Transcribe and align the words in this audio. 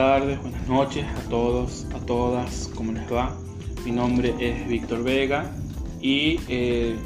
tardes, 0.00 0.40
buenas 0.40 0.66
noches 0.66 1.04
a 1.04 1.28
todos, 1.28 1.86
a 1.94 1.98
todas, 2.06 2.70
¿cómo 2.74 2.90
les 2.92 3.12
va? 3.12 3.36
Mi 3.84 3.92
nombre 3.92 4.34
es 4.40 4.66
Víctor 4.66 5.04
Vega 5.04 5.50
y 6.00 6.40
eh, 6.48 6.96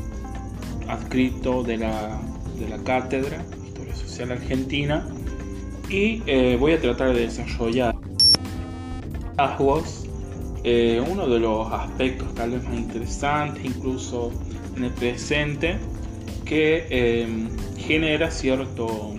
adscrito 0.87 1.65
de 1.65 1.79
la, 1.79 2.21
de 2.57 2.69
la 2.69 2.79
cátedra 2.85 3.45
Historia 3.67 3.97
Social 3.97 4.31
Argentina 4.31 5.09
y 5.91 6.23
eh, 6.27 6.57
voy 6.57 6.71
a 6.71 6.81
tratar 6.81 7.15
de 7.15 7.23
desarrollar 7.23 7.97
eh, 10.63 11.05
uno 11.11 11.27
de 11.27 11.41
los 11.41 11.73
aspectos 11.73 12.33
tal 12.37 12.53
vez 12.53 12.63
más 12.63 12.77
interesantes, 12.77 13.65
incluso 13.65 14.31
en 14.77 14.85
el 14.85 14.93
presente, 14.93 15.79
que 16.45 16.87
eh, 16.91 17.49
genera 17.77 18.31
cierto 18.31 19.17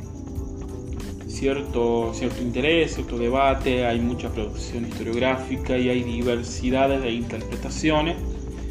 cierto, 1.36 2.14
cierto 2.14 2.42
interés, 2.42 2.96
cierto 2.96 3.18
debate, 3.18 3.86
hay 3.86 4.00
mucha 4.00 4.30
producción 4.30 4.88
historiográfica 4.88 5.78
y 5.78 5.90
hay 5.90 6.02
diversidades 6.02 7.02
de 7.02 7.12
interpretaciones 7.12 8.16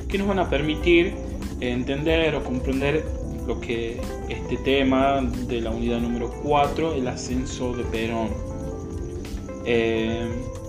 que 0.09 0.17
nos 0.17 0.29
van 0.29 0.39
a 0.39 0.49
permitir 0.49 1.13
entender 1.61 2.35
o 2.35 2.43
comprender 2.43 3.05
lo 3.47 3.61
que 3.61 4.01
este 4.31 4.57
tema 4.57 5.21
de 5.47 5.61
la 5.61 5.71
unidad 5.71 6.01
número 6.01 6.31
4, 6.43 6.95
el 6.95 7.07
ascenso 7.07 7.75
de 7.75 7.85
Perón. 7.85 8.31
Eh, 9.67 10.27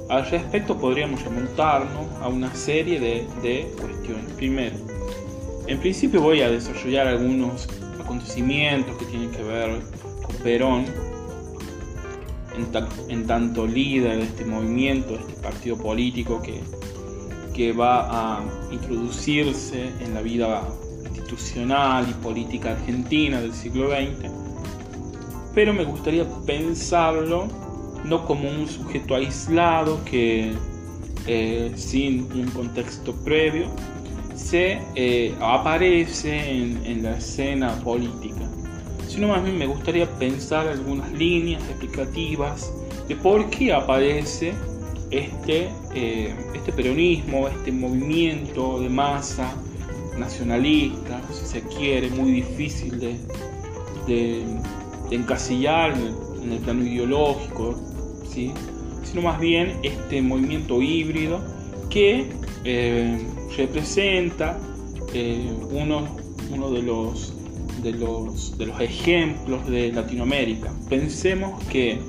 al 0.10 0.30
respecto 0.30 0.78
podríamos 0.78 1.24
remontarnos 1.24 2.12
a 2.22 2.28
una 2.28 2.54
serie 2.54 3.00
de, 3.00 3.26
de 3.42 3.72
cuestiones. 3.80 4.32
Primero, 4.36 4.76
en 5.68 5.80
principio 5.80 6.22
voy 6.22 6.42
a 6.42 6.50
desarrollar 6.50 7.08
algunos 7.08 7.70
acontecimientos 8.04 8.98
que 8.98 9.06
tienen 9.06 9.32
que 9.32 9.42
ver 9.42 9.80
con 10.22 10.36
Perón 10.38 11.05
en, 13.10 13.28
tanto 13.28 13.68
líder 13.68 14.18
de 14.18 14.24
este 14.24 14.46
movimiento, 14.46 15.14
de 15.14 15.20
este 15.20 15.34
partido 15.34 15.78
político 15.78 16.42
que, 16.42 16.62
que 17.54 17.74
va 17.74 18.38
a 18.38 18.44
introducirse 18.72 19.90
en 20.00 20.14
la 20.14 20.22
vida 20.22 20.64
institucional 21.10 22.08
y 22.10 22.14
política 22.24 22.72
argentina 22.72 23.42
del 23.42 23.54
siglo 23.54 23.90
XX, 23.90 24.30
pero 25.54 25.74
me 25.74 25.86
gustaría 25.86 26.26
pensarlo 26.46 27.48
no 28.04 28.26
como 28.26 28.50
un 28.50 28.68
sujeto 28.68 29.16
aislado 29.16 30.04
que 30.06 30.54
eh, 31.28 31.72
sin 31.76 32.32
un 32.34 32.52
contexto 32.52 33.16
previo 33.24 33.68
se 34.36 34.80
eh, 34.96 35.34
aparece 35.40 36.52
en, 36.52 36.86
en 36.86 37.04
la 37.04 37.18
escena 37.18 37.74
política 37.82 38.45
sino 39.16 39.30
más 39.30 39.42
bien 39.44 39.58
me 39.58 39.66
gustaría 39.66 40.12
pensar 40.20 40.68
algunas 40.68 41.10
líneas 41.14 41.64
explicativas 41.70 42.74
de 43.08 43.16
por 43.16 43.50
qué 43.50 43.72
aparece 43.72 44.54
este, 45.10 45.70
eh, 45.94 46.36
este 46.54 46.74
peronismo, 46.74 47.48
este 47.48 47.72
movimiento 47.72 48.82
de 48.82 48.90
masa 48.90 49.56
nacionalista, 50.18 51.22
si 51.32 51.46
se 51.46 51.62
quiere, 51.62 52.10
muy 52.10 52.32
difícil 52.32 53.00
de, 53.00 54.44
encasillar 55.12 55.94
en 56.44 56.52
el, 56.52 56.60
plano 56.60 56.84
ideológico, 56.84 57.80
¿sí? 58.30 58.52
sino 59.04 59.22
más 59.22 59.40
bien 59.40 59.78
este 59.84 60.22
movimiento 60.22 60.82
híbrido 60.82 61.40
que 61.90 62.28
eh, 62.66 63.18
representa 63.56 64.60
eh, 65.14 65.50
uno, 65.72 66.18
uno 66.52 66.70
de 66.72 66.82
los 66.82 67.35
de 67.86 67.94
los, 67.94 68.58
de 68.58 68.66
los 68.66 68.82
ejemplos 68.82 69.68
de 69.68 69.92
Latinoamérica. 69.92 70.72
Pensemos 70.90 71.64
que 71.66 72.00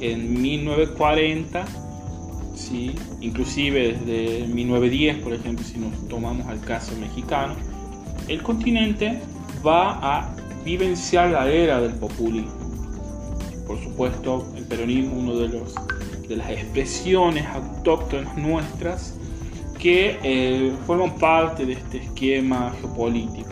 en 0.00 0.42
1940, 0.42 1.64
¿sí? 2.56 2.96
inclusive 3.20 3.96
desde 4.04 4.48
1910, 4.48 5.18
por 5.18 5.32
ejemplo, 5.32 5.64
si 5.64 5.78
nos 5.78 6.08
tomamos 6.08 6.48
al 6.48 6.60
caso 6.60 6.96
mexicano, 6.96 7.54
el 8.26 8.42
continente 8.42 9.20
va 9.64 10.00
a 10.02 10.36
vivenciar 10.64 11.30
la 11.30 11.48
era 11.48 11.80
del 11.80 11.94
populismo. 11.94 12.50
Por 13.68 13.80
supuesto, 13.80 14.52
el 14.56 14.64
peronismo, 14.64 15.14
uno 15.16 15.36
de, 15.36 15.62
de 16.28 16.36
las 16.36 16.50
expresiones 16.50 17.46
autóctonas 17.46 18.36
nuestras 18.36 19.14
que 19.78 20.18
eh, 20.24 20.72
forman 20.88 21.14
parte 21.14 21.64
de 21.64 21.74
este 21.74 21.98
esquema 21.98 22.74
geopolítico 22.80 23.49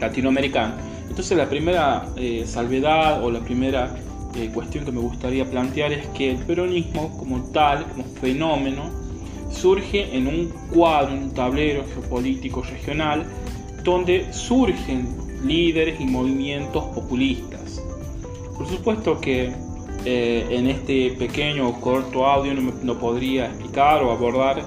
latinoamericano. 0.00 0.74
Entonces 1.08 1.36
la 1.36 1.48
primera 1.48 2.06
eh, 2.16 2.44
salvedad 2.46 3.24
o 3.24 3.30
la 3.30 3.40
primera 3.40 3.96
eh, 4.34 4.50
cuestión 4.52 4.84
que 4.84 4.92
me 4.92 5.00
gustaría 5.00 5.44
plantear 5.44 5.92
es 5.92 6.06
que 6.08 6.30
el 6.30 6.36
peronismo 6.38 7.16
como 7.18 7.42
tal, 7.50 7.86
como 7.86 8.04
fenómeno, 8.20 8.90
surge 9.50 10.16
en 10.16 10.26
un 10.26 10.52
cuadro, 10.72 11.14
un 11.14 11.32
tablero 11.32 11.84
geopolítico 11.92 12.62
regional, 12.62 13.26
donde 13.82 14.32
surgen 14.32 15.08
líderes 15.44 16.00
y 16.00 16.04
movimientos 16.04 16.84
populistas. 16.94 17.82
Por 18.56 18.68
supuesto 18.68 19.20
que 19.20 19.52
eh, 20.04 20.46
en 20.50 20.68
este 20.68 21.10
pequeño 21.12 21.80
corto 21.80 22.26
audio 22.26 22.54
no, 22.54 22.72
no 22.82 22.98
podría 22.98 23.46
explicar 23.46 24.02
o 24.02 24.12
abordar 24.12 24.62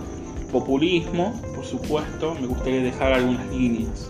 populismo, 0.51 1.39
por 1.55 1.65
supuesto, 1.65 2.35
me 2.41 2.47
gustaría 2.47 2.81
dejar 2.81 3.13
algunas 3.13 3.47
líneas 3.53 4.09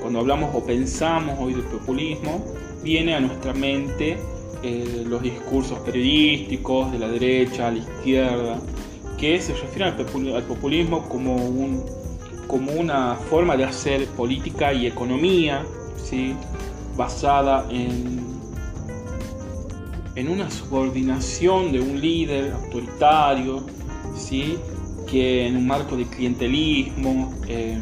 cuando 0.00 0.20
hablamos 0.20 0.54
o 0.54 0.64
pensamos 0.64 1.38
hoy 1.38 1.54
del 1.54 1.64
populismo, 1.64 2.44
viene 2.82 3.14
a 3.14 3.20
nuestra 3.20 3.52
mente 3.52 4.18
eh, 4.62 5.04
los 5.06 5.22
discursos 5.22 5.78
periodísticos 5.80 6.92
de 6.92 6.98
la 6.98 7.08
derecha, 7.08 7.68
a 7.68 7.70
la 7.70 7.78
izquierda, 7.78 8.58
que 9.18 9.40
se 9.40 9.54
refieren 9.54 9.94
al 10.34 10.44
populismo 10.44 11.08
como, 11.08 11.36
un, 11.36 11.84
como 12.46 12.72
una 12.72 13.14
forma 13.14 13.56
de 13.56 13.64
hacer 13.64 14.06
política 14.08 14.72
y 14.72 14.86
economía, 14.86 15.64
¿sí? 15.96 16.34
basada 16.96 17.66
en, 17.70 18.20
en 20.14 20.28
una 20.28 20.50
subordinación 20.50 21.72
de 21.72 21.80
un 21.80 22.00
líder 22.00 22.52
autoritario, 22.52 23.66
¿sí? 24.16 24.58
que 25.10 25.46
en 25.46 25.56
un 25.56 25.66
marco 25.66 25.96
de 25.96 26.04
clientelismo, 26.04 27.34
eh, 27.48 27.78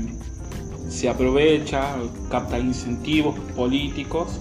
se 0.88 1.08
aprovecha, 1.08 1.96
capta 2.30 2.58
incentivos 2.58 3.38
políticos 3.54 4.40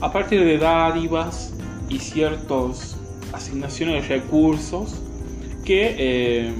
a 0.00 0.12
partir 0.12 0.40
de 0.44 0.58
dádivas 0.58 1.52
y 1.88 1.98
ciertas 1.98 2.96
asignaciones 3.32 4.08
de 4.08 4.16
recursos 4.16 5.00
que 5.64 5.94
eh, 5.98 6.54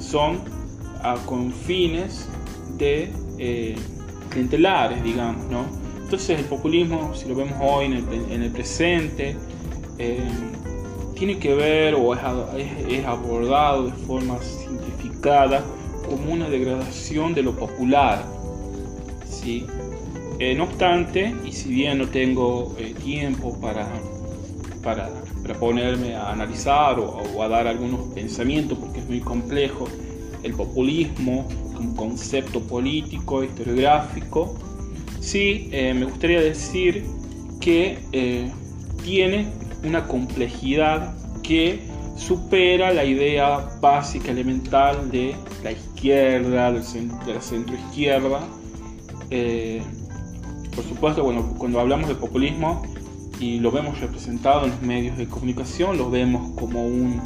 son 0.00 0.40
a, 1.02 1.14
con 1.26 1.52
fines 1.52 2.28
de 2.76 3.12
eh, 3.38 3.76
clientelares, 4.30 5.02
digamos, 5.02 5.44
¿no? 5.46 5.64
Entonces 6.02 6.38
el 6.38 6.46
populismo, 6.46 7.14
si 7.14 7.28
lo 7.28 7.34
vemos 7.34 7.58
hoy 7.60 7.86
en 7.86 8.42
el, 8.42 8.50
presente, 8.50 9.36
eh, 9.98 10.20
tiene 11.14 11.38
que 11.38 11.54
ver 11.54 11.94
o 11.94 12.14
es, 12.14 12.20
es 12.88 13.04
abordado 13.04 13.86
de 13.86 13.92
forma 13.92 14.38
simplificada 14.40 15.62
como 16.08 16.32
una 16.32 16.48
degradación 16.48 17.34
de 17.34 17.42
lo 17.42 17.54
popular, 17.54 18.24
eh, 20.38 20.54
no 20.54 20.64
obstante, 20.64 21.34
y 21.44 21.52
si 21.52 21.70
bien 21.70 21.98
no 21.98 22.08
tengo 22.08 22.74
eh, 22.78 22.94
tiempo 23.02 23.58
para, 23.60 23.88
para, 24.82 25.10
ponerme 25.58 26.14
a 26.14 26.30
analizar 26.30 27.00
o, 27.00 27.42
a 27.42 27.48
dar 27.48 27.66
algunos 27.66 28.12
pensamientos, 28.14 28.78
porque 28.78 29.00
es 29.00 29.08
muy 29.08 29.20
complejo, 29.20 29.88
el 30.42 30.52
populismo 30.52 31.48
como 31.74 31.96
concepto 31.96 32.60
político, 32.60 33.42
historiográfico, 33.42 34.56
sí 35.20 35.68
eh, 35.72 35.94
me 35.94 36.04
gustaría 36.04 36.40
decir 36.40 37.04
que 37.60 37.98
tiene 39.02 39.48
una 39.82 40.06
complejidad 40.06 41.16
que 41.42 41.80
supera 42.16 42.92
la 42.92 43.04
idea 43.04 43.68
básica, 43.80 44.30
elemental 44.30 45.10
de 45.10 45.34
la 45.64 45.72
izquierda, 45.72 46.72
de 46.72 47.34
la 47.34 47.40
centroizquierda, 47.40 48.40
eh, 49.30 49.82
por 50.74 50.84
supuesto, 50.84 51.24
bueno, 51.24 51.54
cuando 51.58 51.80
hablamos 51.80 52.08
de 52.08 52.14
populismo 52.14 52.82
y 53.40 53.60
lo 53.60 53.70
vemos 53.70 54.00
representado 54.00 54.64
en 54.64 54.70
los 54.70 54.82
medios 54.82 55.16
de 55.16 55.26
comunicación, 55.26 55.98
lo 55.98 56.10
vemos 56.10 56.52
como 56.56 56.86
un 56.86 57.20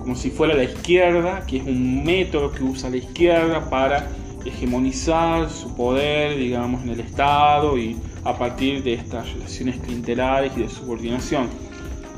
como 0.00 0.16
si 0.16 0.30
fuera 0.30 0.54
la 0.54 0.64
izquierda, 0.64 1.44
que 1.46 1.58
es 1.58 1.64
un 1.64 2.02
método 2.02 2.50
que 2.50 2.62
usa 2.62 2.88
la 2.88 2.96
izquierda 2.96 3.68
para 3.68 4.08
hegemonizar 4.44 5.50
su 5.50 5.74
poder, 5.74 6.38
digamos, 6.38 6.82
en 6.82 6.90
el 6.90 7.00
Estado 7.00 7.76
y 7.76 7.96
a 8.24 8.36
partir 8.36 8.82
de 8.82 8.94
estas 8.94 9.30
relaciones 9.32 9.76
clientelares 9.80 10.52
y 10.56 10.62
de 10.62 10.68
subordinación. 10.68 11.48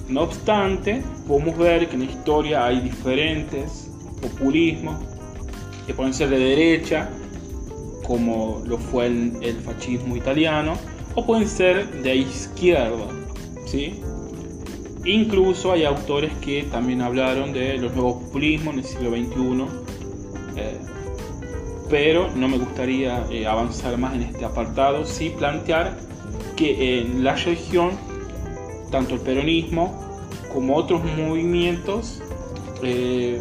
No 0.09 0.23
obstante, 0.23 1.03
podemos 1.27 1.59
ver 1.59 1.89
que 1.89 1.95
en 1.95 2.07
la 2.07 2.13
historia 2.13 2.65
hay 2.65 2.81
diferentes 2.81 3.91
populismos 4.21 4.97
que 5.87 5.93
pueden 5.93 6.15
ser 6.15 6.31
de 6.31 6.39
derecha 6.39 7.11
como 8.07 8.63
lo 8.67 8.79
fue 8.79 9.07
el, 9.07 9.61
fascismo 9.65 10.17
italiano, 10.17 10.75
o 11.15 11.25
pueden 11.25 11.49
ser 11.49 12.03
de 12.03 12.17
izquierda, 12.17 13.07
¿sí? 13.67 14.01
Incluso 15.05 15.73
hay 15.73 15.85
autores 15.85 16.33
que 16.41 16.65
también 16.65 17.01
hablaron 17.01 17.53
de 17.53 17.79
los 17.79 17.95
nuevos 17.95 18.23
populismos 18.25 18.75
en 18.75 18.81
el 18.81 18.85
siglo 18.85 19.11
XXI, 19.11 19.65
eh, 20.57 20.79
pero 21.89 22.31
no 22.37 22.49
me 22.49 22.59
gustaría 22.59 23.25
eh, 23.31 23.47
avanzar 23.47 23.97
más 23.99 24.15
en 24.15 24.23
este 24.23 24.45
apartado, 24.45 25.05
sí 25.05 25.31
plantear 25.31 25.97
que 26.57 27.01
en 27.01 27.25
la 27.25 27.35
región, 27.35 27.93
tanto 28.91 29.15
el 29.15 29.21
peronismo 29.21 29.99
como 30.53 30.77
otros 30.77 31.03
movimientos, 31.17 32.23
eh, 32.83 33.41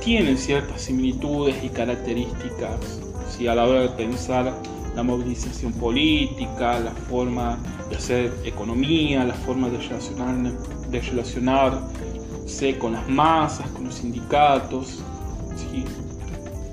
tienen 0.00 0.38
ciertas 0.38 0.82
similitudes 0.82 1.56
y 1.62 1.68
características 1.68 3.07
si 3.28 3.46
a 3.46 3.54
la 3.54 3.64
hora 3.64 3.82
de 3.82 3.88
pensar 3.90 4.52
la 4.94 5.02
movilización 5.02 5.72
política, 5.74 6.80
la 6.80 6.90
forma 6.90 7.58
de 7.88 7.96
hacer 7.96 8.32
economía, 8.44 9.24
la 9.24 9.34
forma 9.34 9.68
de, 9.68 9.78
relacionar, 9.78 10.52
de 10.90 11.00
relacionarse 11.00 12.78
con 12.78 12.92
las 12.92 13.08
masas, 13.08 13.68
con 13.70 13.84
los 13.84 13.94
sindicatos. 13.94 15.02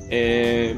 Eh, 0.09 0.75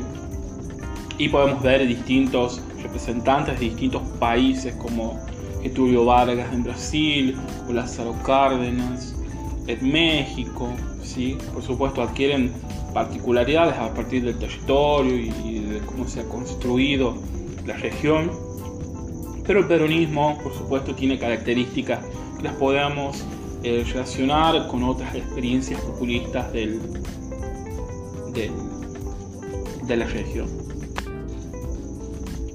y 1.17 1.29
podemos 1.29 1.61
ver 1.61 1.85
distintos 1.87 2.61
representantes 2.81 3.59
de 3.59 3.65
distintos 3.65 4.01
países 4.19 4.73
como 4.75 5.19
Getulio 5.61 6.05
Vargas 6.05 6.53
en 6.53 6.63
Brasil, 6.63 7.37
o 7.67 7.73
Lázaro 7.73 8.13
Cárdenas 8.23 9.15
en 9.67 9.91
México, 9.91 10.69
¿sí? 11.03 11.37
por 11.53 11.61
supuesto 11.61 12.01
adquieren 12.01 12.53
particularidades 12.97 13.75
a 13.75 13.93
partir 13.93 14.23
del 14.23 14.39
territorio 14.39 15.15
y 15.15 15.59
de 15.59 15.79
cómo 15.85 16.07
se 16.07 16.21
ha 16.21 16.23
construido 16.23 17.15
la 17.67 17.77
región, 17.77 18.31
pero 19.45 19.59
el 19.59 19.67
peronismo, 19.67 20.35
por 20.41 20.51
supuesto, 20.55 20.95
tiene 20.95 21.19
características 21.19 22.03
que 22.37 22.41
las 22.41 22.55
podemos 22.55 23.23
eh, 23.61 23.85
relacionar 23.87 24.67
con 24.67 24.83
otras 24.83 25.13
experiencias 25.13 25.79
populistas 25.81 26.51
del, 26.53 26.81
de 28.33 29.95
la 29.95 30.07
región. 30.07 30.47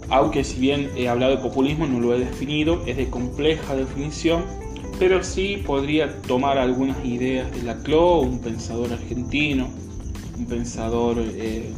Aunque 0.09 0.43
si 0.43 0.59
bien 0.59 0.91
he 0.97 1.09
hablado 1.09 1.37
de 1.37 1.39
populismo, 1.41 1.87
no 1.87 2.01
lo 2.01 2.17
he 2.17 2.19
definido, 2.19 2.83
es 2.85 2.97
de 2.97 3.09
compleja 3.09 3.77
definición, 3.77 4.43
pero 4.99 5.23
sí 5.23 5.63
podría 5.65 6.21
tomar 6.23 6.59
algunas 6.59 7.05
ideas 7.05 7.49
de 7.53 7.63
Laclau, 7.63 8.23
un 8.23 8.41
pensador 8.41 8.93
argentino, 8.93 9.69
un 10.39 10.47
pensador 10.47 11.17
eh, 11.19 11.73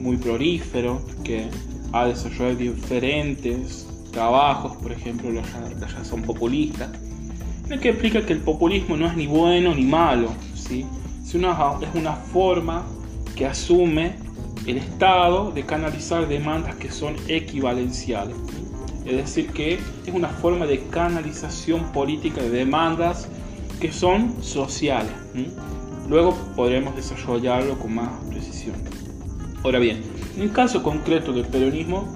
muy 0.00 0.16
prolífero 0.16 1.00
que 1.24 1.48
ha 1.92 2.06
desarrollado 2.06 2.56
diferentes 2.56 3.86
trabajos, 4.12 4.76
por 4.76 4.92
ejemplo 4.92 5.30
la, 5.30 5.42
razón 5.88 6.22
populista, 6.22 6.90
en 7.66 7.72
el 7.72 7.80
que 7.80 7.90
explica 7.90 8.24
que 8.24 8.32
el 8.32 8.40
populismo 8.40 8.96
no 8.96 9.06
es 9.06 9.16
ni 9.16 9.26
bueno 9.26 9.74
ni 9.74 9.84
malo, 9.84 10.32
¿sí? 10.54 10.86
es, 11.24 11.34
una, 11.34 11.56
es 11.82 11.94
una 11.94 12.14
forma 12.14 12.86
que 13.34 13.46
asume 13.46 14.14
el 14.66 14.78
Estado 14.78 15.50
de 15.52 15.64
canalizar 15.64 16.28
demandas 16.28 16.74
que 16.76 16.90
son 16.90 17.16
equivalenciales. 17.28 18.36
Es 19.06 19.16
decir, 19.16 19.50
que 19.52 19.74
es 19.74 20.12
una 20.12 20.28
forma 20.28 20.66
de 20.66 20.80
canalización 20.90 21.92
política 21.92 22.42
de 22.42 22.50
demandas 22.50 23.28
que 23.80 23.92
son 23.92 24.34
sociales. 24.42 25.12
Luego 26.08 26.34
podremos 26.56 26.96
desarrollarlo 26.96 27.78
con 27.78 27.94
más 27.94 28.10
precisión. 28.30 28.76
Ahora 29.62 29.78
bien, 29.78 30.02
en 30.36 30.42
el 30.42 30.52
caso 30.52 30.82
concreto 30.82 31.32
del 31.32 31.46
peronismo, 31.46 32.08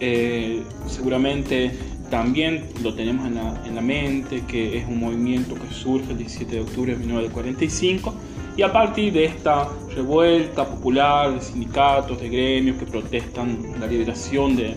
eh, 0.00 0.62
seguramente 0.86 1.72
también 2.10 2.66
lo 2.82 2.94
tenemos 2.94 3.26
en 3.26 3.36
la, 3.36 3.62
en 3.64 3.74
la, 3.76 3.80
mente, 3.80 4.42
que 4.46 4.78
es 4.78 4.88
un 4.88 4.98
movimiento 4.98 5.54
que 5.54 5.72
surge 5.72 6.10
el 6.10 6.18
17 6.18 6.56
de 6.56 6.60
octubre 6.62 6.92
de 6.92 6.98
1945 6.98 8.14
y 8.56 8.62
a 8.62 8.72
partir 8.72 9.12
de 9.12 9.26
esta 9.26 9.68
revuelta 9.94 10.68
popular 10.68 11.32
de 11.32 11.40
sindicatos, 11.40 12.20
de 12.20 12.28
gremios 12.28 12.78
que 12.78 12.86
protestan 12.86 13.58
la 13.78 13.86
liberación 13.86 14.56
de, 14.56 14.76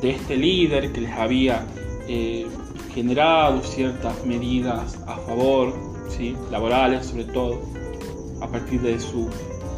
de 0.00 0.10
este 0.10 0.36
líder 0.36 0.90
que 0.92 1.02
les 1.02 1.12
había 1.12 1.66
eh, 2.08 2.46
generado 2.94 3.62
ciertas 3.62 4.24
medidas 4.24 4.98
a 5.06 5.16
favor, 5.18 5.74
¿sí? 6.08 6.36
laborales 6.50 7.06
sobre 7.06 7.24
todo, 7.24 7.60
a 8.40 8.46
partir 8.48 8.80
de 8.80 8.98
su 9.00 9.28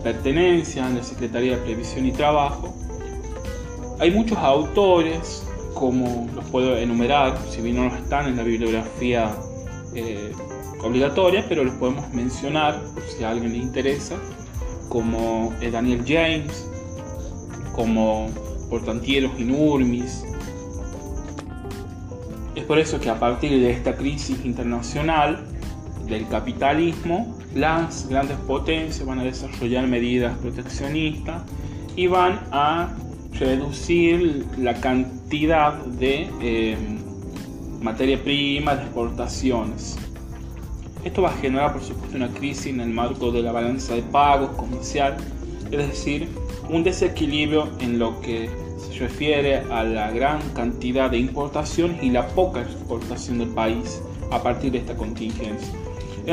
pertenencia 0.03 0.87
en 0.87 0.97
la 0.97 1.03
Secretaría 1.03 1.57
de 1.57 1.63
Previsión 1.63 2.07
y 2.07 2.13
Trabajo. 2.13 2.75
Hay 3.99 4.11
muchos 4.11 4.39
autores, 4.39 5.47
como 5.75 6.29
los 6.35 6.45
puedo 6.47 6.77
enumerar, 6.77 7.39
si 7.51 7.61
bien 7.61 7.77
no 7.77 7.95
están 7.95 8.27
en 8.27 8.37
la 8.37 8.43
bibliografía 8.43 9.31
eh, 9.95 10.33
obligatoria, 10.83 11.45
pero 11.49 11.65
los 11.65 11.75
podemos 11.75 12.13
mencionar 12.15 12.81
si 13.09 13.25
a 13.25 13.31
alguien 13.31 13.53
le 13.53 13.59
interesa, 13.59 14.17
como 14.89 15.53
eh, 15.61 15.71
Daniel 15.71 16.03
James, 16.07 16.67
como 17.73 18.31
Portantieros 18.71 19.33
y 19.39 19.45
Nurmis. 19.45 20.25
Es 22.55 22.65
por 22.65 22.79
eso 22.79 22.99
que 22.99 23.11
a 23.11 23.19
partir 23.19 23.51
de 23.61 23.71
esta 23.71 23.97
crisis 23.97 24.45
internacional 24.45 25.45
del 26.11 26.29
capitalismo, 26.29 27.39
las 27.55 28.09
grandes 28.09 28.37
potencias 28.39 29.07
van 29.07 29.21
a 29.21 29.25
desarrollar 29.25 29.87
medidas 29.87 30.37
proteccionistas 30.39 31.43
y 31.97 32.07
van 32.07 32.41
a 32.53 32.95
reducir 33.39 34.47
la 34.59 34.75
cantidad 34.75 35.75
de 35.85 36.29
eh, 36.41 36.77
materia 37.81 38.23
prima 38.23 38.77
de 38.77 38.83
exportaciones. 38.83 39.97
Esto 41.05 41.23
va 41.23 41.31
a 41.31 41.37
generar, 41.39 41.73
por 41.73 41.83
supuesto, 41.83 42.17
una 42.17 42.29
crisis 42.29 42.67
en 42.67 42.81
el 42.81 42.91
marco 42.91 43.31
de 43.33 43.43
la 43.43 43.53
balanza 43.53 43.95
de 43.95 44.03
pagos 44.03 44.51
comercial, 44.51 45.17
es 45.71 45.89
decir, 45.89 46.29
un 46.69 46.85
desequilibrio 46.85 47.69
en 47.81 47.99
lo 47.99 48.21
que 48.21 48.51
se 48.77 48.99
refiere 48.99 49.63
a 49.71 49.83
la 49.83 50.11
gran 50.11 50.41
cantidad 50.51 51.11
de 51.11 51.19
importación 51.19 51.97
y 52.03 52.11
la 52.11 52.29
poca 52.29 52.61
exportación 52.61 53.39
del 53.39 53.49
país 53.49 54.03
a 54.31 54.43
partir 54.43 54.73
de 54.73 54.79
esta 54.79 54.95
contingencia. 54.95 55.80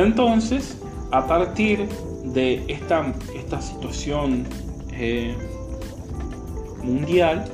Entonces, 0.03 0.77
a 1.11 1.25
partir 1.27 1.87
de 2.23 2.63
esta, 2.67 3.13
esta 3.35 3.61
situación 3.61 4.45
eh, 4.91 5.35
mundial, 6.83 7.45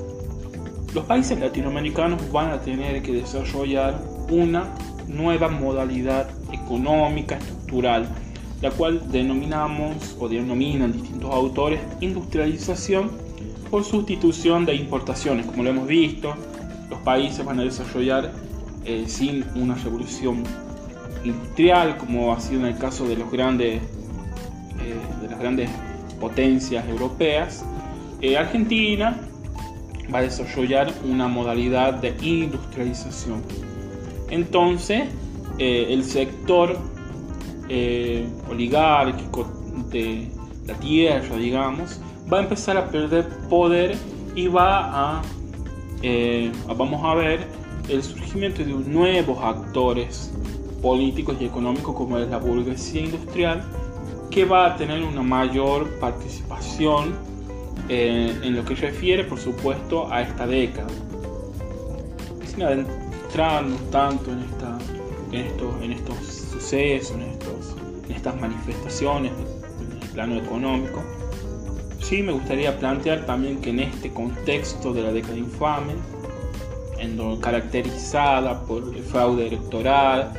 los 0.93 1.05
países 1.05 1.39
latinoamericanos 1.39 2.31
van 2.31 2.51
a 2.51 2.59
tener 2.59 3.01
que 3.01 3.13
desarrollar 3.13 4.03
una 4.29 4.75
nueva 5.07 5.47
modalidad 5.47 6.29
económica 6.51 7.35
estructural 7.37 8.07
la 8.63 8.71
cual 8.71 9.11
denominamos 9.11 10.15
o 10.19 10.29
denominan 10.29 10.93
distintos 10.93 11.33
autores 11.33 11.81
industrialización 11.99 13.11
por 13.69 13.83
sustitución 13.83 14.65
de 14.65 14.73
importaciones. 14.75 15.45
Como 15.45 15.63
lo 15.63 15.71
hemos 15.71 15.87
visto, 15.87 16.33
los 16.89 16.99
países 16.99 17.45
van 17.45 17.59
a 17.59 17.63
desarrollar 17.63 18.31
eh, 18.85 19.03
sin 19.07 19.43
una 19.55 19.75
revolución 19.75 20.43
industrial, 21.23 21.97
como 21.97 22.33
ha 22.33 22.39
sido 22.39 22.61
en 22.61 22.73
el 22.73 22.77
caso 22.77 23.07
de, 23.07 23.15
los 23.15 23.31
grandes, 23.31 23.81
eh, 23.81 25.21
de 25.21 25.27
las 25.29 25.39
grandes 25.39 25.69
potencias 26.19 26.87
europeas. 26.87 27.65
Eh, 28.21 28.37
Argentina 28.37 29.19
va 30.13 30.19
a 30.19 30.21
desarrollar 30.23 30.93
una 31.03 31.27
modalidad 31.27 31.95
de 31.95 32.15
industrialización. 32.21 33.41
Entonces, 34.29 35.03
el 35.59 36.03
sector 36.03 36.77
eh, 37.69 38.27
oligárquico 38.49 39.47
de 39.89 40.27
la 40.67 40.73
tierra, 40.75 41.37
digamos, 41.37 41.99
va 42.31 42.39
a 42.39 42.41
empezar 42.43 42.75
a 42.77 42.89
perder 42.89 43.27
poder 43.49 43.95
y 44.35 44.47
va 44.47 45.17
a, 45.17 45.21
eh, 46.01 46.51
vamos 46.77 47.01
a 47.03 47.15
ver, 47.15 47.47
el 47.87 48.03
surgimiento 48.03 48.63
de 48.63 48.73
nuevos 48.73 49.41
actores 49.41 50.31
políticos 50.83 51.37
y 51.39 51.45
económicos 51.45 51.95
como 51.95 52.19
es 52.19 52.29
la 52.29 52.37
burguesía 52.37 53.01
industrial, 53.01 53.63
que 54.29 54.43
va 54.43 54.73
a 54.73 54.75
tener 54.75 55.01
una 55.01 55.23
mayor 55.23 55.89
participación 55.99 57.15
eh, 57.87 58.37
en 58.43 58.55
lo 58.55 58.65
que 58.65 58.75
refiere, 58.75 59.23
por 59.23 59.39
supuesto, 59.39 60.11
a 60.11 60.21
esta 60.21 60.45
década. 60.45 60.89
Sin 62.45 62.63
adentrarnos 62.63 63.79
tanto 63.89 64.31
en, 64.31 64.39
esta, 64.41 64.77
en, 65.31 65.45
estos, 65.45 65.81
en 65.81 65.91
estos 65.93 66.17
sucesos, 66.51 67.15
en 67.15 68.15
estas 68.15 68.39
manifestaciones 68.39 69.31
en 69.31 70.01
el 70.01 70.09
plano 70.09 70.35
económico. 70.35 71.01
Sí 72.01 72.21
me 72.21 72.33
gustaría 72.33 72.77
plantear 72.77 73.25
también 73.25 73.61
que 73.61 73.69
en 73.69 73.79
este 73.79 74.11
contexto 74.11 74.93
de 74.93 75.03
la 75.03 75.13
década 75.13 75.37
infame, 75.37 75.93
en 76.99 77.37
caracterizada 77.37 78.63
por 78.65 78.83
el 78.95 79.03
fraude 79.03 79.47
electoral, 79.47 80.33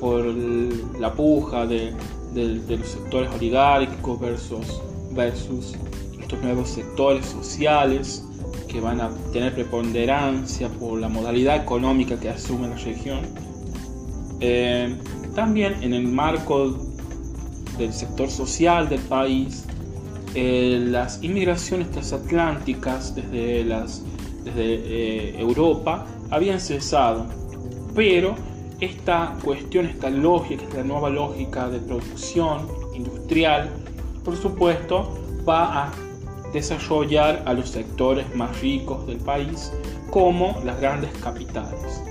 por 0.00 0.24
la 0.24 1.12
puja 1.12 1.66
de, 1.66 1.92
los 2.34 2.88
sectores 2.88 3.30
oligárquicos 3.34 4.20
versus, 4.20 4.80
versus 5.12 5.74
estos 6.20 6.40
nuevos 6.42 6.68
sectores 6.68 7.26
sociales 7.26 8.24
que 8.68 8.80
van 8.80 9.00
a 9.00 9.10
tener 9.32 9.54
preponderancia 9.54 10.68
por 10.68 11.00
la 11.00 11.08
modalidad 11.08 11.56
económica 11.56 12.20
que 12.20 12.28
asume 12.28 12.68
la 12.68 12.76
región. 12.76 13.20
Eh, 14.40 14.94
también 15.34 15.82
en 15.82 15.94
el 15.94 16.06
marco 16.06 16.76
del 17.78 17.92
sector 17.92 18.30
social 18.30 18.88
del 18.88 19.00
país, 19.00 19.64
eh, 20.34 20.78
las 20.90 21.22
inmigraciones 21.22 21.90
transatlánticas 21.90 23.14
desde, 23.14 23.64
las, 23.64 24.02
desde 24.44 24.74
eh, 24.74 25.40
Europa 25.40 26.06
habían 26.30 26.60
cesado, 26.60 27.26
pero 27.94 28.34
esta 28.80 29.36
cuestión, 29.44 29.86
esta 29.86 30.10
lógica, 30.10 30.62
esta 30.62 30.84
nueva 30.84 31.10
lógica 31.10 31.68
de 31.68 31.80
producción 31.80 32.68
industrial, 32.94 33.70
por 34.24 34.36
supuesto, 34.36 35.18
va 35.48 35.86
a 35.86 35.92
desarrollar 36.52 37.42
a 37.46 37.52
los 37.52 37.70
sectores 37.70 38.34
más 38.34 38.60
ricos 38.60 39.06
del 39.06 39.18
país 39.18 39.72
como 40.10 40.60
las 40.64 40.80
grandes 40.80 41.10
capitales, 41.22 42.02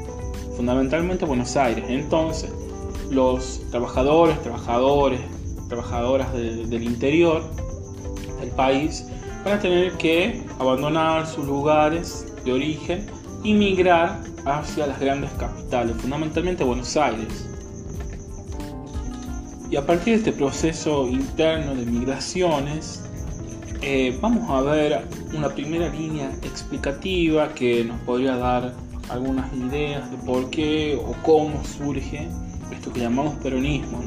fundamentalmente 0.55 1.25
Buenos 1.25 1.55
Aires. 1.55 1.86
Entonces, 1.88 2.51
los 3.09 3.62
trabajadores, 3.71 4.41
trabajadores, 4.41 5.21
trabajadoras 5.69 6.31
del 6.33 6.83
interior 6.83 7.43
del 8.39 8.50
país 8.51 9.05
van 9.43 9.53
a 9.55 9.59
tener 9.59 9.93
que 9.93 10.43
abandonar 10.59 11.25
sus 11.25 11.45
lugares 11.45 12.25
de 12.43 12.53
origen 12.53 13.07
y 13.43 13.53
migrar 13.53 14.19
hacia 14.50 14.88
las 14.88 15.00
grandes 15.00 15.32
capitales, 15.32 15.96
fundamentalmente 15.98 16.63
Buenos 16.63 16.96
Aires. 16.98 17.48
Y 19.70 19.75
a 19.75 19.86
partir 19.86 20.13
de 20.13 20.20
este 20.20 20.32
proceso 20.32 21.08
interno 21.08 21.75
de 21.75 21.86
migraciones, 21.86 23.04
eh, 23.82 24.18
vamos 24.22 24.50
a 24.50 24.62
ver 24.62 25.06
una 25.34 25.50
primera 25.50 25.89
línea 25.89 26.32
explicativa 26.44 27.54
que 27.54 27.84
nos 27.84 28.00
podría 28.01 28.38
dar 28.38 28.74
algunas 29.10 29.54
ideas 29.54 30.10
de 30.10 30.18
por 30.18 30.50
qué 30.50 31.00
o 31.01 31.13
cómo 31.24 31.63
surge 31.63 32.27
esto 32.72 32.92
que 32.92 33.01
llamamos 33.01 33.36
peronismo. 33.36 34.00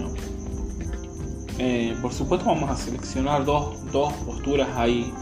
Eh, 1.59 1.94
por 2.00 2.12
supuesto 2.12 2.47
vamos 2.47 2.70
a 2.70 2.76
seleccionar 2.76 3.44
dos, 3.44 3.76
posturas 4.25 4.68
ahí 4.76 5.12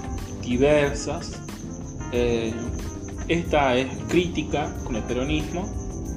diversas. 0.42 1.40
Eh, 2.12 2.54
esta 3.28 3.76
es 3.76 3.86
crítica 4.08 4.74
con 4.84 4.96
el 4.96 5.02
peronismo, 5.02 5.68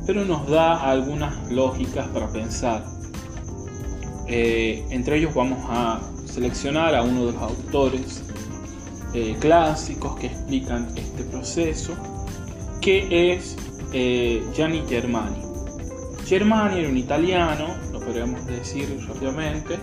pero 0.05 0.25
nos 0.25 0.47
da 0.49 0.81
algunas 0.89 1.51
lógicas 1.51 2.07
para 2.09 2.31
pensar. 2.31 2.83
Eh, 4.27 4.85
entre 4.89 5.17
ellos 5.17 5.33
vamos 5.33 5.59
a 5.69 5.99
seleccionar 6.25 6.95
a 6.95 7.03
uno 7.03 7.25
de 7.25 7.33
los 7.33 7.41
autores 7.41 8.23
eh, 9.13 9.35
clásicos 9.39 10.17
que 10.17 10.27
explican 10.27 10.87
este 10.95 11.23
proceso, 11.25 11.93
que 12.79 13.33
es 13.33 13.57
eh, 13.93 14.41
Gianni 14.55 14.83
Germani. 14.87 15.41
Germani 16.25 16.79
era 16.79 16.89
un 16.89 16.97
italiano, 16.97 17.75
lo 17.91 17.99
podríamos 17.99 18.45
decir 18.45 18.87
rápidamente, 19.07 19.77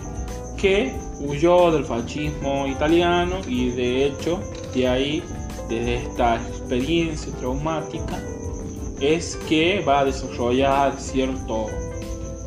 que 0.57 0.91
huyó 1.19 1.71
del 1.71 1.85
fascismo 1.85 2.65
italiano 2.67 3.37
y 3.47 3.69
de 3.69 4.07
hecho 4.07 4.39
de 4.73 4.87
ahí, 4.87 5.23
desde 5.69 5.97
esta 5.97 6.39
experiencia 6.69 7.33
traumática, 7.37 8.21
es 9.01 9.37
que 9.47 9.81
va 9.81 10.01
a 10.01 10.05
desarrollar 10.05 10.99
cierto, 10.99 11.65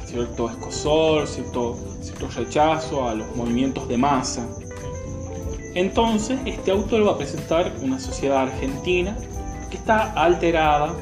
cierto 0.07 0.49
escosor, 0.49 1.26
cierto 1.26 1.76
cierto 2.00 2.29
rechazo 2.29 3.09
a 3.09 3.14
los 3.14 3.35
movimientos 3.35 3.88
de 3.88 3.97
masa. 3.97 4.49
Entonces, 5.75 6.38
este 6.47 6.71
autor 6.71 7.07
va 7.07 7.12
a 7.12 7.19
presentar 7.19 7.73
una 7.83 7.99
sociedad 7.99 8.43
argentina 8.43 9.17
que 9.71 9.76
está 9.76 10.12
alterada 10.12 10.95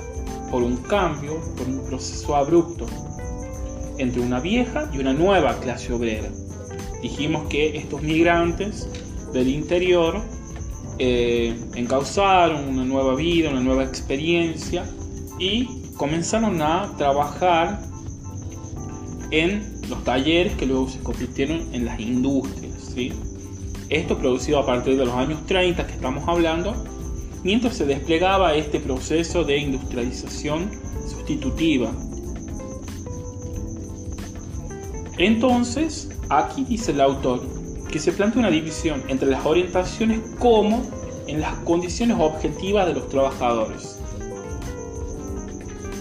por 0.51 0.63
un 0.63 0.77
cambio, 0.79 1.41
por 1.57 1.67
un 1.67 1.85
proceso 1.87 2.37
abrupto 2.37 2.87
entre 3.99 4.23
una 4.23 4.41
vieja 4.41 4.89
y 4.95 4.99
una 4.99 5.13
nueva 5.13 5.59
clase 5.61 5.93
obrera. 5.93 6.29
Dijimos 7.03 7.49
que 7.49 7.77
estos 7.77 8.01
migrantes 8.03 8.89
del 9.33 9.49
interior 9.49 10.23
eh, 11.03 11.59
encauzaron 11.77 12.69
una 12.69 12.85
nueva 12.85 13.15
vida, 13.15 13.49
una 13.49 13.63
nueva 13.63 13.85
experiencia 13.85 14.85
y 15.39 15.67
comenzaron 15.97 16.61
a 16.61 16.95
trabajar 16.99 17.81
en 19.31 19.81
los 19.89 20.05
talleres 20.05 20.53
que 20.57 20.67
luego 20.67 20.91
se 20.91 20.99
convirtieron 21.01 21.67
en 21.73 21.87
las 21.87 21.99
industrias. 21.99 22.93
¿sí? 22.95 23.15
Esto 23.89 24.19
producido 24.19 24.59
a 24.59 24.67
partir 24.67 24.99
de 24.99 25.07
los 25.07 25.15
años 25.15 25.47
30 25.47 25.87
que 25.87 25.95
estamos 25.95 26.29
hablando, 26.29 26.75
mientras 27.45 27.77
se 27.77 27.87
desplegaba 27.87 28.55
este 28.55 28.79
proceso 28.79 29.43
de 29.43 29.57
industrialización 29.57 30.71
sustitutiva. 31.09 31.91
Entonces, 35.17 36.11
aquí 36.29 36.63
dice 36.65 36.91
el 36.93 37.01
autor 37.01 37.41
que 37.91 37.99
se 37.99 38.13
plantea 38.13 38.41
una 38.41 38.51
división 38.51 39.03
entre 39.09 39.29
las 39.29 39.45
orientaciones 39.45 40.21
como 40.39 40.83
en 41.27 41.41
las 41.41 41.55
condiciones 41.65 42.17
objetivas 42.21 42.87
de 42.87 42.95
los 42.95 43.09
trabajadores. 43.09 43.99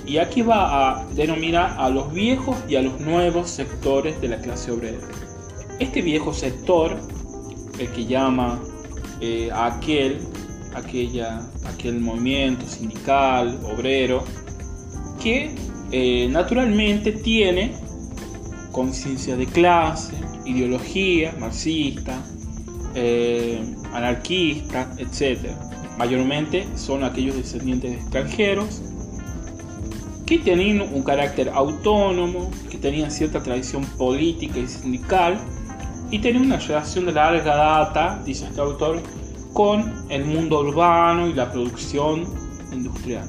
Y 0.05 0.17
aquí 0.17 0.41
va 0.41 1.01
a 1.01 1.05
denominar 1.13 1.75
a 1.77 1.89
los 1.89 2.11
viejos 2.11 2.57
y 2.67 2.75
a 2.75 2.81
los 2.81 2.99
nuevos 2.99 3.49
sectores 3.49 4.19
de 4.21 4.29
la 4.29 4.39
clase 4.39 4.71
obrera. 4.71 4.97
Este 5.79 6.01
viejo 6.01 6.33
sector, 6.33 6.97
el 7.77 7.87
que 7.89 8.05
llama 8.05 8.59
eh, 9.21 9.51
a 9.51 9.67
aquel, 9.67 10.19
aquella, 10.73 11.41
aquel 11.65 11.99
movimiento 11.99 12.65
sindical, 12.65 13.59
obrero, 13.71 14.23
que 15.21 15.53
eh, 15.91 16.27
naturalmente 16.31 17.11
tiene 17.11 17.73
conciencia 18.71 19.35
de 19.35 19.45
clase, 19.45 20.13
ideología 20.49 21.33
marxista, 21.39 22.21
eh, 22.95 23.61
anarquista, 23.93 24.91
etc. 24.97 25.51
Mayormente 25.97 26.67
son 26.75 27.03
aquellos 27.03 27.35
descendientes 27.35 27.91
de 27.91 27.97
extranjeros 27.97 28.81
que 30.25 30.37
tenían 30.37 30.81
un 30.81 31.03
carácter 31.03 31.49
autónomo, 31.49 32.51
que 32.69 32.77
tenían 32.77 33.09
cierta 33.09 33.41
tradición 33.41 33.83
política 33.97 34.59
y 34.59 34.67
sindical, 34.67 35.39
y 36.11 36.19
tenían 36.19 36.45
una 36.45 36.57
relación 36.57 37.05
de 37.05 37.13
larga 37.13 37.55
data, 37.55 38.21
dice 38.25 38.45
este 38.45 38.61
autor, 38.61 39.01
con 39.53 40.05
el 40.09 40.25
mundo 40.25 40.59
urbano 40.59 41.27
y 41.27 41.33
la 41.33 41.51
producción 41.51 42.25
industrial. 42.71 43.27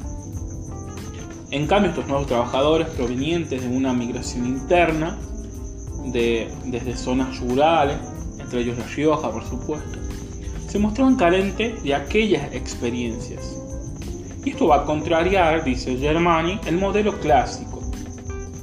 En 1.51 1.67
cambio, 1.67 1.91
estos 1.91 2.07
nuevos 2.07 2.27
trabajadores 2.27 2.89
provenientes 2.91 3.63
de 3.63 3.69
una 3.69 3.93
migración 3.93 4.47
interna, 4.47 5.19
de, 6.07 6.49
desde 6.65 6.97
zonas 6.97 7.39
rurales, 7.41 7.97
entre 8.39 8.61
ellos 8.61 8.79
La 8.79 8.87
Rioja, 8.87 9.31
por 9.31 9.45
supuesto, 9.45 9.99
se 10.69 10.79
mostraban 10.79 11.17
carentes 11.17 11.83
de 11.83 11.95
aquellas 11.95 12.53
experiencias. 12.55 13.57
Y 14.45 14.51
esto 14.51 14.69
va 14.69 14.77
a 14.77 14.85
contrariar, 14.85 15.65
dice 15.65 15.97
Germani, 15.97 16.59
el 16.67 16.79
modelo 16.79 17.19
clásico 17.21 17.81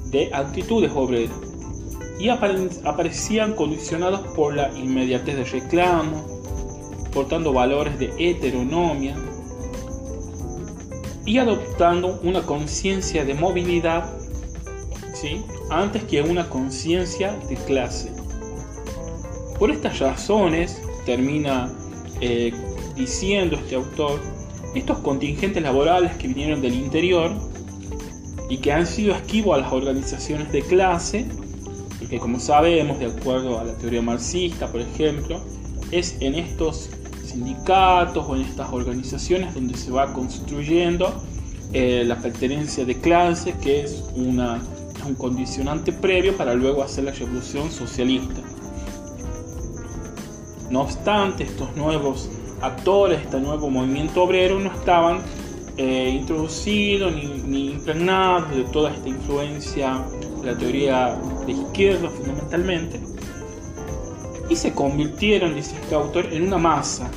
de 0.10 0.34
actitudes 0.34 0.92
obreras. 0.96 1.36
Y 2.20 2.30
aparecían 2.30 3.54
condicionados 3.54 4.22
por 4.36 4.56
la 4.56 4.76
inmediatez 4.76 5.36
de 5.36 5.44
reclamo, 5.44 6.26
portando 7.14 7.54
valores 7.54 8.00
de 8.00 8.12
heteronomia 8.18 9.16
y 11.26 11.38
adoptando 11.38 12.20
una 12.24 12.42
conciencia 12.42 13.24
de 13.26 13.34
movilidad 13.36 14.18
¿sí? 15.22 15.44
antes 15.70 16.04
que 16.04 16.22
una 16.22 16.50
conciencia 16.50 17.38
de 17.50 17.56
clase. 17.56 18.12
Por 19.60 19.72
estas 19.72 20.00
razones, 20.00 20.82
termina 21.06 21.72
eh, 22.22 22.54
diciendo 22.96 23.56
este 23.56 23.76
autor, 23.76 24.20
estos 24.76 25.00
contingentes 25.00 25.64
laborales 25.64 26.16
que 26.18 26.28
vinieron 26.28 26.62
del 26.62 26.76
interior 26.76 27.32
y 28.50 28.58
que 28.58 28.72
han 28.72 28.86
sido 28.86 29.16
esquivos 29.16 29.58
a 29.58 29.62
las 29.62 29.72
organizaciones 29.72 30.52
de 30.52 30.62
clase, 30.62 31.26
porque 32.00 32.20
como 32.20 32.40
sabemos, 32.40 33.00
de 33.00 33.08
acuerdo 33.08 33.60
a 33.60 33.64
la 33.64 33.74
teoría 33.78 34.02
marxista, 34.02 34.72
por 34.72 34.82
ejemplo, 34.82 35.42
es 35.92 36.18
en 36.20 36.36
estos 36.36 36.90
sindicatos 37.26 38.26
o 38.28 38.36
en 38.36 38.44
estas 38.44 38.72
organizaciones 38.72 39.54
donde 39.54 39.78
se 39.78 39.92
va 39.92 40.14
construyendo 40.14 41.14
eh, 41.74 42.04
la 42.06 42.18
pertenencia 42.18 42.86
de 42.86 42.96
clase, 42.96 43.54
que 43.62 43.82
es 43.82 44.04
una, 44.16 44.62
un 45.08 45.16
condicionante 45.16 45.92
previo 45.92 46.36
para 46.36 46.54
luego 46.54 46.84
hacer 46.84 47.06
la 47.06 47.12
revolución 47.12 47.72
socialista. 47.72 48.42
No 50.70 50.82
obstante, 50.82 51.44
estos 51.44 51.76
nuevos 51.76 52.30
actores, 52.62 53.22
este 53.22 53.40
nuevo 53.40 53.70
movimiento 53.70 54.24
obrero, 54.24 54.60
no 54.60 54.72
estaban 54.72 55.22
eh, 55.78 56.10
introducidos 56.20 57.14
ni, 57.14 57.72
impregnados 57.72 58.50
de 58.52 58.64
toda 58.66 58.92
esta 58.92 59.08
influencia 59.08 60.04
de 60.42 60.52
la 60.52 60.58
teoría 60.58 61.20
de 61.46 61.54
izquierda 61.54 62.10
fundamentalmente, 62.10 63.00
y 64.50 64.56
se 64.56 64.74
convirtieron, 64.74 65.56
dice 65.56 65.76
este 65.82 65.96
autor, 65.96 66.34
en 66.34 66.48
una 66.48 66.58
masa, 66.58 67.10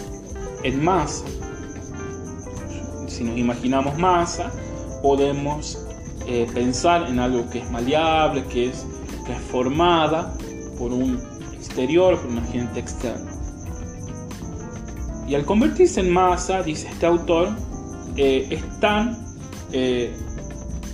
en 0.63 0.83
masa. 0.83 1.25
Si 3.07 3.25
nos 3.25 3.37
imaginamos 3.39 3.97
masa, 3.99 4.53
podemos 5.03 5.87
eh, 6.33 6.47
pensar 6.55 7.09
en 7.09 7.19
algo 7.19 7.51
que 7.51 7.59
es 7.59 7.69
maleable, 7.73 8.45
que 8.45 8.69
es 8.69 8.87
que 9.27 9.33
es 9.33 9.41
formada 9.41 10.33
por 10.79 10.93
un 10.93 11.21
exterior, 11.53 12.17
por 12.21 12.31
un 12.31 12.39
agente 12.39 12.79
externo. 12.79 13.29
Y 15.27 15.35
al 15.35 15.45
convertirse 15.45 15.99
en 15.99 16.13
masa, 16.13 16.63
dice 16.63 16.87
este 16.87 17.05
autor, 17.05 17.49
eh, 18.17 18.47
están 18.49 19.19
eh, 19.73 20.17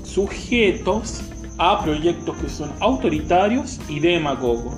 sujetos 0.04 1.22
a 1.58 1.82
proyectos 1.84 2.34
que 2.38 2.48
son 2.48 2.72
autoritarios 2.80 3.78
y 3.90 4.00
demagogos, 4.00 4.74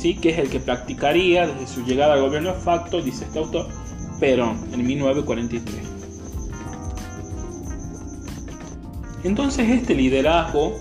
¿sí? 0.00 0.16
que 0.16 0.32
es 0.32 0.38
el 0.38 0.50
que 0.50 0.60
practicaría 0.60 1.46
desde 1.46 1.66
su 1.66 1.82
llegada 1.86 2.12
al 2.12 2.20
gobierno 2.20 2.52
de 2.52 2.60
facto, 2.60 3.00
dice 3.00 3.24
este 3.24 3.38
autor, 3.38 3.68
Perón, 4.20 4.58
en 4.74 4.86
1943. 4.86 5.89
Entonces 9.24 9.68
este 9.68 9.94
liderazgo 9.94 10.78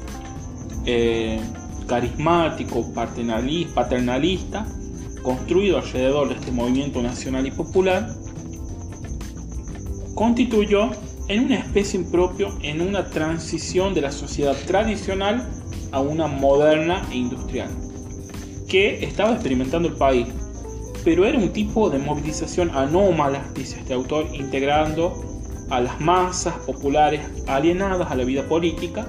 eh, 0.86 1.40
carismático, 1.88 2.94
paternalista, 2.94 4.66
construido 5.22 5.78
alrededor 5.78 6.30
de 6.30 6.36
este 6.36 6.52
movimiento 6.52 7.02
nacional 7.02 7.46
y 7.48 7.52
popular, 7.52 8.16
constituyó 10.16 10.92
en 11.28 11.46
una 11.46 11.56
especie 11.56 12.00
impropio 12.00 12.58
en 12.62 12.82
una 12.82 13.06
transición 13.10 13.94
de 13.94 14.02
la 14.02 14.12
sociedad 14.12 14.56
tradicional 14.66 15.48
a 15.92 16.00
una 16.00 16.28
moderna 16.28 17.08
e 17.12 17.18
industrial, 17.18 17.70
que 18.68 19.04
estaba 19.04 19.34
experimentando 19.34 19.88
el 19.88 19.96
país, 19.96 20.28
pero 21.04 21.26
era 21.26 21.38
un 21.38 21.54
tipo 21.54 21.90
de 21.90 22.00
movilización 22.00 22.72
anómala, 22.72 23.44
dice 23.54 23.80
este 23.80 23.94
autor, 23.94 24.28
integrando 24.34 25.29
a 25.70 25.82
las 25.82 26.00
masas 26.00 26.56
populares 26.66 27.22
alienadas 27.48 28.12
a 28.12 28.16
la 28.16 28.24
vida 28.24 28.44
política 28.44 29.08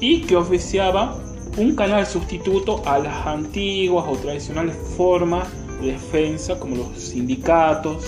y 0.00 0.22
que 0.22 0.36
oficiaba 0.36 1.18
un 1.56 1.76
canal 1.76 2.06
sustituto 2.06 2.82
a 2.84 2.98
las 2.98 3.26
antiguas 3.26 4.04
o 4.08 4.16
tradicionales 4.16 4.76
formas 4.96 5.46
de 5.80 5.92
defensa 5.92 6.58
como 6.58 6.76
los 6.76 6.98
sindicatos, 6.98 8.04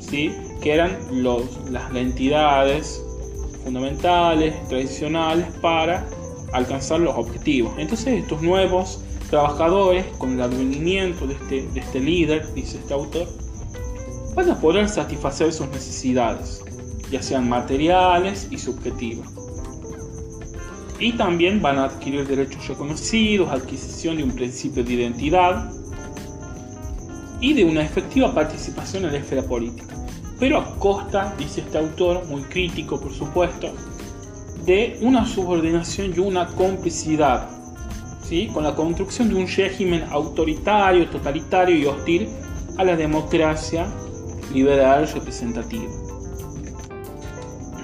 ¿sí? 0.00 0.32
que 0.60 0.72
eran 0.72 0.96
los, 1.12 1.70
las 1.70 1.94
entidades 1.94 3.02
fundamentales, 3.62 4.54
tradicionales 4.68 5.46
para 5.60 6.08
alcanzar 6.52 7.00
los 7.00 7.16
objetivos. 7.16 7.72
Entonces 7.78 8.22
estos 8.22 8.42
nuevos 8.42 9.00
trabajadores, 9.30 10.06
con 10.18 10.32
el 10.32 10.40
advenimiento 10.40 11.26
de 11.26 11.34
este, 11.34 11.66
de 11.68 11.80
este 11.80 12.00
líder, 12.00 12.52
dice 12.54 12.78
este 12.78 12.94
autor, 12.94 13.28
van 14.36 14.50
a 14.50 14.60
poder 14.60 14.88
satisfacer 14.88 15.52
sus 15.52 15.66
necesidades, 15.70 16.62
ya 17.10 17.20
sean 17.20 17.48
materiales 17.48 18.46
y 18.52 18.58
subjetivas. 18.58 19.28
Y 21.00 21.12
también 21.14 21.60
van 21.60 21.78
a 21.78 21.86
adquirir 21.86 22.24
derechos 22.28 22.68
reconocidos, 22.68 23.50
adquisición 23.50 24.16
de 24.18 24.22
un 24.22 24.30
principio 24.30 24.84
de 24.84 24.92
identidad 24.92 25.72
y 27.40 27.52
de 27.52 27.64
una 27.64 27.82
efectiva 27.82 28.32
participación 28.32 29.06
en 29.06 29.12
la 29.12 29.18
esfera 29.18 29.42
política 29.42 29.96
pero 30.38 30.58
a 30.58 30.78
costa, 30.78 31.34
dice 31.38 31.62
este 31.62 31.78
autor, 31.78 32.26
muy 32.26 32.42
crítico 32.42 33.00
por 33.00 33.12
supuesto, 33.12 33.72
de 34.64 34.98
una 35.00 35.26
subordinación 35.26 36.12
y 36.14 36.18
una 36.18 36.46
complicidad, 36.48 37.48
¿sí? 38.22 38.48
con 38.52 38.64
la 38.64 38.74
construcción 38.74 39.28
de 39.28 39.36
un 39.36 39.46
régimen 39.46 40.04
autoritario, 40.10 41.08
totalitario 41.08 41.76
y 41.76 41.86
hostil 41.86 42.28
a 42.76 42.84
la 42.84 42.96
democracia 42.96 43.86
liberal 44.56 45.06
representativa. 45.06 45.92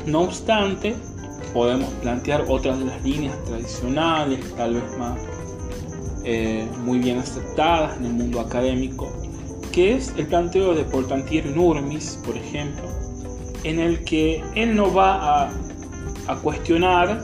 No 0.07 0.23
obstante, 0.23 0.97
podemos 1.53 1.91
plantear 2.01 2.45
otras 2.49 2.79
de 2.79 2.87
las 2.87 3.03
líneas 3.05 3.37
tradicionales, 3.45 4.41
tal 4.57 4.75
vez 4.75 4.99
más 4.99 5.21
eh, 6.25 6.67
muy 6.85 6.99
bien 6.99 7.19
aceptadas 7.19 7.99
en 7.99 8.07
el 8.07 8.13
mundo 8.15 8.41
académico, 8.41 9.13
que 9.71 9.95
es 9.95 10.15
el 10.17 10.27
planteo 10.27 10.75
de 10.75 10.85
Portantiero 10.85 11.51
Nurmis, 11.51 12.19
por 12.25 12.37
ejemplo, 12.37 12.85
en 13.65 13.79
el 13.79 14.03
que 14.05 14.43
él 14.55 14.75
no 14.75 14.93
va 14.93 15.45
a, 15.45 15.51
a 16.27 16.37
cuestionar 16.37 17.23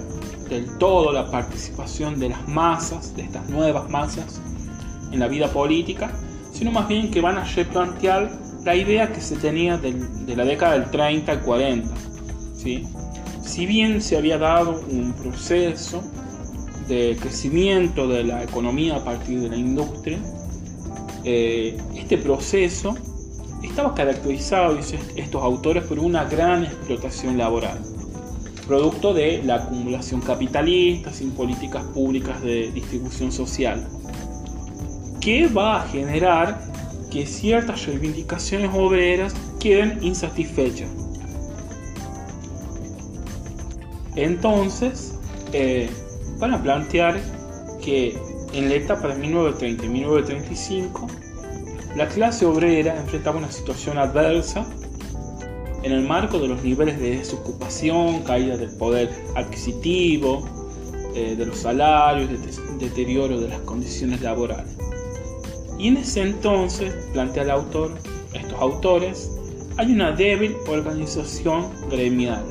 del 0.48 0.78
todo 0.78 1.12
la 1.12 1.30
participación 1.30 2.20
de 2.20 2.28
las 2.30 2.46
masas, 2.48 3.16
de 3.16 3.22
estas 3.22 3.48
nuevas 3.48 3.88
masas, 3.90 4.40
en 5.10 5.20
la 5.20 5.28
vida 5.28 5.48
política, 5.48 6.12
sino 6.52 6.70
más 6.70 6.86
bien 6.86 7.10
que 7.10 7.20
van 7.20 7.38
a 7.38 7.44
replantear 7.44 8.47
la 8.64 8.74
idea 8.74 9.12
que 9.12 9.20
se 9.20 9.36
tenía 9.36 9.78
de, 9.78 9.94
la 10.36 10.44
década 10.44 10.78
del 10.78 10.90
30 10.90 11.32
al 11.32 11.40
40. 11.42 11.94
¿sí? 12.56 12.86
Si 13.42 13.66
bien 13.66 14.00
se 14.02 14.16
había 14.16 14.38
dado 14.38 14.80
un 14.90 15.12
proceso 15.12 16.02
de 16.88 17.16
crecimiento 17.20 18.08
de 18.08 18.24
la 18.24 18.42
economía 18.42 18.96
a 18.96 19.04
partir 19.04 19.40
de 19.40 19.48
la 19.50 19.56
industria, 19.56 20.18
eh, 21.24 21.76
este 21.94 22.18
proceso 22.18 22.94
estaba 23.62 23.94
caracterizado, 23.94 24.74
dicen 24.74 25.00
estos 25.16 25.42
autores, 25.42 25.84
por 25.84 25.98
una 25.98 26.24
gran 26.24 26.64
explotación 26.64 27.36
laboral, 27.36 27.78
producto 28.66 29.14
de 29.14 29.42
la 29.42 29.56
acumulación 29.56 30.20
capitalista 30.20 31.12
sin 31.12 31.32
políticas 31.32 31.84
públicas 31.86 32.40
de 32.42 32.70
distribución 32.72 33.32
social, 33.32 33.86
que 35.20 35.48
va 35.48 35.82
a 35.82 35.88
generar 35.88 36.60
que 37.10 37.26
ciertas 37.26 37.86
reivindicaciones 37.86 38.70
obreras 38.74 39.34
queden 39.60 39.98
insatisfechas. 40.02 40.88
Entonces, 44.16 45.14
eh, 45.52 45.88
van 46.38 46.52
a 46.52 46.62
plantear 46.62 47.20
que 47.82 48.18
en 48.52 48.68
la 48.68 48.74
etapa 48.74 49.08
de 49.08 49.14
1930 49.14 49.84
y 49.84 49.88
1935, 49.88 51.06
la 51.96 52.08
clase 52.08 52.46
obrera 52.46 52.96
enfrentaba 52.96 53.38
una 53.38 53.50
situación 53.50 53.98
adversa 53.98 54.66
en 55.82 55.92
el 55.92 56.02
marco 56.02 56.38
de 56.38 56.48
los 56.48 56.62
niveles 56.62 56.98
de 56.98 57.18
desocupación, 57.18 58.22
caída 58.22 58.56
del 58.56 58.70
poder 58.76 59.10
adquisitivo, 59.36 60.46
eh, 61.14 61.34
de 61.36 61.46
los 61.46 61.58
salarios, 61.58 62.30
deterioro 62.78 63.40
de 63.40 63.48
las 63.48 63.60
condiciones 63.60 64.20
laborales. 64.20 64.76
Y 65.78 65.88
en 65.88 65.96
ese 65.98 66.22
entonces, 66.22 66.92
plantea 67.12 67.44
el 67.44 67.50
autor, 67.50 67.94
estos 68.32 68.60
autores, 68.60 69.30
hay 69.76 69.92
una 69.92 70.12
débil 70.12 70.56
organización 70.68 71.70
gremial. 71.88 72.44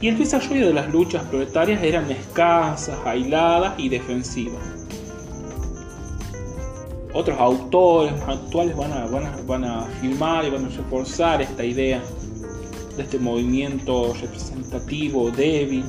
Y 0.00 0.08
el 0.08 0.18
desarrollo 0.18 0.68
de 0.68 0.74
las 0.74 0.92
luchas 0.92 1.24
proletarias 1.24 1.82
eran 1.82 2.10
escasas, 2.10 2.98
aisladas 3.04 3.78
y 3.78 3.88
defensivas 3.88 4.80
otros 7.12 7.38
autores 7.38 8.12
actuales 8.26 8.76
van 8.76 8.92
a, 8.92 9.06
van, 9.06 9.26
a, 9.26 9.36
van 9.46 9.64
a 9.64 9.80
afirmar 9.80 10.44
y 10.44 10.50
van 10.50 10.66
a 10.66 10.68
reforzar 10.68 11.42
esta 11.42 11.64
idea 11.64 12.02
de 12.96 13.02
este 13.02 13.18
movimiento 13.18 14.14
representativo 14.14 15.30
débil, 15.30 15.84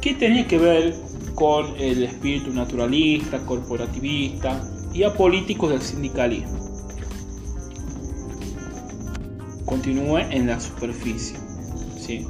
que 0.00 0.14
tenía 0.14 0.46
que 0.46 0.58
ver 0.58 0.94
con 1.34 1.74
el 1.78 2.04
espíritu 2.04 2.52
naturalista, 2.52 3.38
corporativista 3.44 4.60
y 4.94 5.02
apolítico 5.02 5.68
del 5.68 5.82
sindicalismo. 5.82 6.64
Continúe 9.66 10.18
en 10.18 10.46
la 10.46 10.60
superficie. 10.60 11.36
¿sí? 11.98 12.26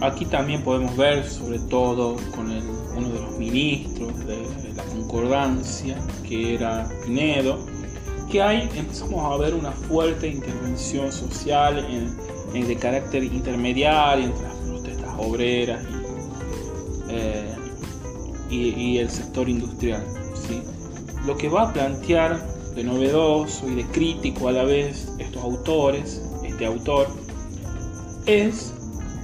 Aquí 0.00 0.24
también 0.24 0.62
podemos 0.62 0.96
ver, 0.96 1.28
sobre 1.28 1.58
todo 1.58 2.16
con 2.34 2.46
uno 2.50 3.08
de 3.08 3.20
los 3.20 3.38
ministros 3.38 4.26
de, 4.26 4.38
la 4.74 4.84
concordancia, 4.84 5.98
que 6.26 6.54
era 6.54 6.88
Pinedo, 7.04 7.58
que 8.30 8.40
ahí 8.40 8.68
empezamos 8.76 9.24
a 9.24 9.36
ver 9.36 9.54
una 9.54 9.72
fuerte 9.72 10.28
intervención 10.28 11.10
social 11.12 11.84
en, 12.52 12.66
de 12.66 12.76
carácter 12.76 13.24
intermediario 13.24 14.26
entre 14.26 14.42
las 14.42 14.56
protestas 14.56 15.14
obreras 15.18 15.84
eh, 17.08 17.54
y, 18.48 18.98
el 18.98 19.10
sector 19.10 19.48
industrial. 19.48 20.04
¿sí? 20.46 20.62
Lo 21.28 21.36
que 21.36 21.50
va 21.50 21.68
a 21.68 21.72
plantear 21.74 22.42
de 22.74 22.82
novedoso 22.82 23.68
y 23.68 23.74
de 23.74 23.84
crítico 23.84 24.48
a 24.48 24.52
la 24.52 24.64
vez 24.64 25.12
estos 25.18 25.42
autores, 25.42 26.22
este 26.42 26.64
autor, 26.64 27.06
es 28.24 28.72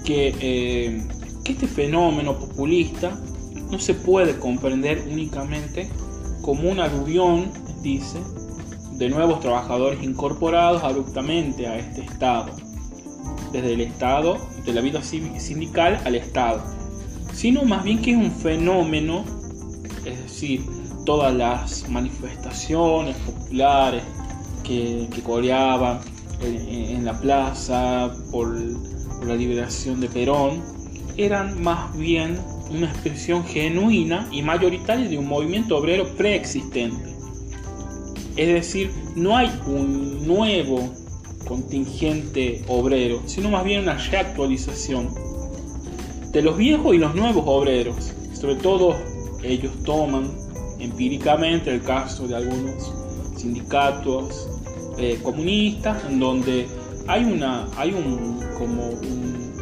eh, 0.06 1.02
que, 1.44 1.50
este 1.50 1.66
fenómeno 1.66 2.38
populista 2.38 3.18
no 3.70 3.78
se 3.78 3.94
puede 3.94 4.38
comprender 4.38 5.08
únicamente 5.10 5.88
como 6.42 6.70
una 6.70 6.84
aluvión, 6.84 7.50
dice, 7.80 8.18
de 8.98 9.08
nuevos 9.08 9.40
trabajadores 9.40 10.02
incorporados 10.02 10.84
abruptamente 10.84 11.66
a 11.66 11.78
este 11.78 12.02
Estado, 12.02 12.54
desde 13.50 13.72
el 13.72 13.80
Estado, 13.80 14.36
de 14.66 14.74
la 14.74 14.82
vida 14.82 15.02
sindical 15.02 15.98
al 16.04 16.16
Estado, 16.16 16.62
sino 17.32 17.64
más 17.64 17.82
bien 17.82 18.02
que 18.02 18.10
es 18.10 18.18
un 18.18 18.30
fenómeno, 18.30 19.24
es 20.04 20.22
decir, 20.22 20.83
todas 21.04 21.34
las 21.34 21.88
manifestaciones 21.88 23.16
populares 23.18 24.02
que, 24.62 25.08
coreaban 25.24 26.00
en, 26.42 27.04
la 27.04 27.18
plaza 27.18 28.12
por 28.30 28.54
la 29.24 29.34
liberación 29.34 30.00
de 30.00 30.08
Perón 30.08 30.62
eran 31.16 31.62
más 31.62 31.96
bien 31.96 32.38
una 32.70 32.90
expresión 32.90 33.44
genuina 33.44 34.28
y 34.32 34.42
mayoritaria 34.42 35.08
de 35.08 35.18
un 35.18 35.28
movimiento 35.28 35.76
obrero 35.76 36.16
preexistente. 36.16 37.14
Es 38.36 38.48
decir, 38.48 38.90
no 39.14 39.36
hay 39.36 39.50
un 39.66 40.26
nuevo 40.26 40.92
contingente 41.46 42.64
obrero, 42.66 43.22
sino 43.26 43.50
más 43.50 43.64
bien 43.64 43.82
una 43.82 43.94
reactualización 43.94 45.08
de 46.32 46.42
los 46.42 46.56
viejos 46.56 46.94
y 46.94 46.98
los 46.98 47.14
nuevos 47.14 47.44
obreros. 47.46 48.12
Sobre 48.32 48.56
todo 48.56 48.96
ellos 49.42 49.72
toman 49.84 50.43
empíricamente 50.84 51.72
el 51.72 51.82
caso 51.82 52.28
de 52.28 52.36
algunos 52.36 52.92
sindicatos 53.36 54.48
eh, 54.98 55.18
comunistas 55.22 56.04
en 56.08 56.20
donde 56.20 56.66
hay 57.06 57.24
una 57.24 57.66
hay 57.76 57.92
un 57.92 58.40
como 58.58 58.90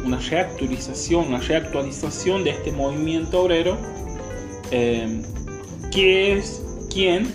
una 0.05 0.19
reactualización 0.19 1.27
una 1.27 1.39
reactualización 1.39 2.43
de 2.43 2.51
este 2.51 2.71
movimiento 2.71 3.41
obrero 3.41 3.77
eh, 4.71 5.21
que 5.91 6.33
es 6.33 6.61
quien 6.93 7.27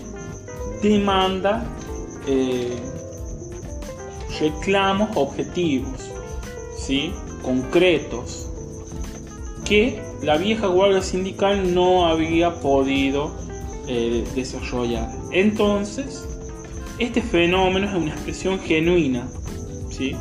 demanda 0.81 1.65
eh, 2.27 2.75
reclamos 4.39 5.09
objetivos 5.15 6.09
¿sí? 6.77 7.11
concretos 7.41 8.49
que 9.65 10.01
la 10.21 10.37
vieja 10.37 10.67
guardia 10.67 11.01
sindical 11.01 11.73
no 11.73 12.07
había 12.07 12.59
podido 12.59 13.31
eh. 13.89 14.23
Entonces, 15.31 16.25
este 16.99 17.21
fenómeno 17.21 17.87
es 17.87 17.93
una 17.95 18.11
expresión 18.11 18.59
genuina, 18.59 19.27
¿sí? 19.89 20.15